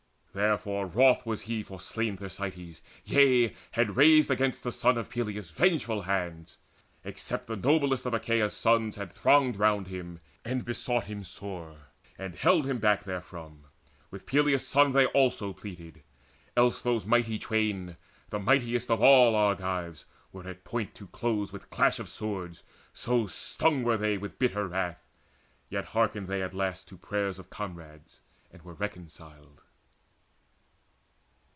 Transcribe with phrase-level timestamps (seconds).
[0.33, 5.51] Therefore wroth Was he for slain Thersites, yea, had raised Against the son of Peleus
[5.51, 6.57] vengeful hands,
[7.03, 11.75] Except the noblest of Aehaea's sons Had thronged around him, and besought him sore,
[12.17, 13.65] And held him back therefrom.
[14.09, 16.01] With Peleus' son Also they pleaded;
[16.55, 17.97] else those mighty twain,
[18.29, 22.63] The mightiest of all Argives, were at point To close with clash of swords,
[22.93, 25.09] so stung were they With bitter wrath;
[25.67, 29.63] yet hearkened they at last To prayers of comrades, and were reconciled.